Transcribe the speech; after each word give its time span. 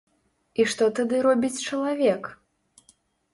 І 0.61 0.63
што 0.71 0.87
тады 0.99 1.19
робіць 1.27 1.63
чалавек? 1.67 2.23